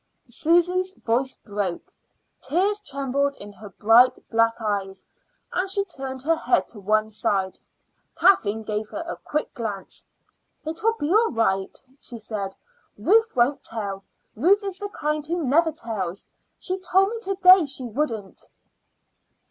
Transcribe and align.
Susy's 0.29 0.95
voice 0.95 1.35
broke. 1.35 1.93
Tears 2.41 2.79
trembled 2.81 3.35
in 3.35 3.53
her 3.53 3.69
bright 3.69 4.17
black 4.31 4.55
eyes, 4.59 5.05
and 5.53 5.69
she 5.69 5.83
turned 5.85 6.23
her 6.23 6.35
head 6.35 6.67
to 6.69 6.79
one 6.79 7.11
side. 7.11 7.59
Kathleen 8.15 8.63
gave 8.63 8.87
her 8.89 9.03
a 9.07 9.15
quick 9.17 9.53
glance. 9.53 10.07
"It 10.65 10.81
will 10.81 10.95
be 10.99 11.11
all 11.13 11.31
right," 11.33 11.79
she 11.99 12.17
said. 12.17 12.55
"Ruth 12.97 13.35
won't 13.35 13.63
tell. 13.63 14.03
Ruth 14.35 14.63
is 14.63 14.79
the 14.79 14.89
kind 14.89 15.23
who 15.27 15.43
never 15.47 15.71
tells. 15.71 16.25
She 16.57 16.79
told 16.79 17.09
me 17.09 17.17
to 17.21 17.35
day 17.35 17.67
she 17.67 17.85
wouldn't." 17.85 18.47